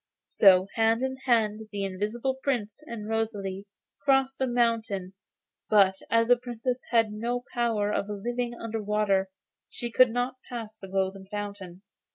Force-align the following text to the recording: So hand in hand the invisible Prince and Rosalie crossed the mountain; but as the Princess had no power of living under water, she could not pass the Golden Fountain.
So 0.29 0.65
hand 0.73 1.03
in 1.03 1.15
hand 1.25 1.69
the 1.71 1.83
invisible 1.83 2.39
Prince 2.41 2.81
and 2.87 3.07
Rosalie 3.07 3.67
crossed 4.03 4.39
the 4.39 4.47
mountain; 4.47 5.13
but 5.69 5.97
as 6.09 6.27
the 6.27 6.37
Princess 6.37 6.81
had 6.89 7.11
no 7.11 7.43
power 7.53 7.91
of 7.93 8.07
living 8.09 8.55
under 8.55 8.81
water, 8.81 9.29
she 9.69 9.91
could 9.91 10.09
not 10.09 10.37
pass 10.49 10.75
the 10.75 10.87
Golden 10.87 11.27
Fountain. 11.27 11.83